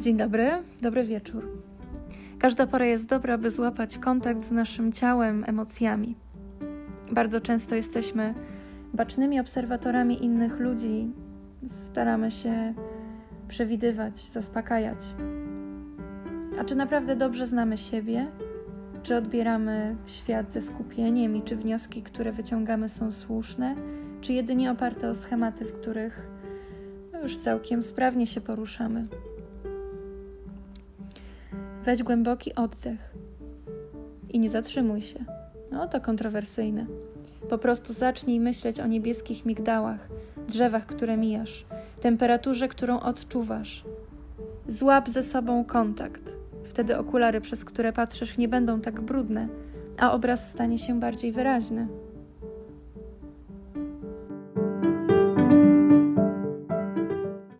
Dzień 0.00 0.16
dobry, 0.16 0.50
dobry 0.82 1.04
wieczór. 1.04 1.48
Każda 2.38 2.66
pora 2.66 2.84
jest 2.84 3.06
dobra, 3.06 3.38
by 3.38 3.50
złapać 3.50 3.98
kontakt 3.98 4.44
z 4.44 4.50
naszym 4.50 4.92
ciałem, 4.92 5.44
emocjami. 5.46 6.16
Bardzo 7.12 7.40
często 7.40 7.74
jesteśmy 7.74 8.34
bacznymi 8.94 9.40
obserwatorami 9.40 10.24
innych 10.24 10.60
ludzi, 10.60 11.12
staramy 11.66 12.30
się 12.30 12.74
przewidywać, 13.48 14.20
zaspokajać. 14.20 14.98
A 16.60 16.64
czy 16.64 16.74
naprawdę 16.74 17.16
dobrze 17.16 17.46
znamy 17.46 17.76
siebie? 17.76 18.26
Czy 19.02 19.16
odbieramy 19.16 19.96
świat 20.06 20.52
ze 20.52 20.62
skupieniem 20.62 21.36
i 21.36 21.42
czy 21.42 21.56
wnioski, 21.56 22.02
które 22.02 22.32
wyciągamy, 22.32 22.88
są 22.88 23.12
słuszne, 23.12 23.74
czy 24.20 24.32
jedynie 24.32 24.70
oparte 24.70 25.10
o 25.10 25.14
schematy, 25.14 25.64
w 25.64 25.72
których 25.72 26.28
już 27.22 27.38
całkiem 27.38 27.82
sprawnie 27.82 28.26
się 28.26 28.40
poruszamy? 28.40 29.06
Weź 31.84 32.02
głęboki 32.02 32.54
oddech 32.54 33.14
i 34.30 34.38
nie 34.38 34.50
zatrzymuj 34.50 35.02
się. 35.02 35.24
No 35.70 35.88
to 35.88 36.00
kontrowersyjne. 36.00 36.86
Po 37.50 37.58
prostu 37.58 37.92
zacznij 37.92 38.40
myśleć 38.40 38.80
o 38.80 38.86
niebieskich 38.86 39.46
migdałach, 39.46 40.08
drzewach, 40.48 40.86
które 40.86 41.16
mijasz, 41.16 41.66
temperaturze, 42.00 42.68
którą 42.68 43.00
odczuwasz. 43.00 43.84
Złap 44.66 45.08
ze 45.08 45.22
sobą 45.22 45.64
kontakt. 45.64 46.36
Wtedy 46.64 46.98
okulary, 46.98 47.40
przez 47.40 47.64
które 47.64 47.92
patrzysz, 47.92 48.38
nie 48.38 48.48
będą 48.48 48.80
tak 48.80 49.00
brudne, 49.00 49.48
a 49.98 50.12
obraz 50.12 50.50
stanie 50.50 50.78
się 50.78 51.00
bardziej 51.00 51.32
wyraźny. 51.32 51.88